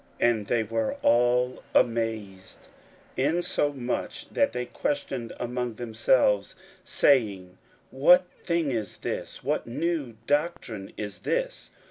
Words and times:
41:001:027 0.19 0.31
And 0.31 0.47
they 0.47 0.63
were 0.63 0.93
all 1.03 1.63
amazed, 1.75 2.57
insomuch 3.15 4.29
that 4.31 4.51
they 4.51 4.65
questioned 4.65 5.31
among 5.39 5.75
themselves, 5.75 6.55
saying, 6.83 7.59
What 7.91 8.25
thing 8.43 8.71
is 8.71 8.97
this? 8.97 9.43
what 9.43 9.67
new 9.67 10.17
doctrine 10.25 10.91
is 10.97 11.19
this? 11.19 11.69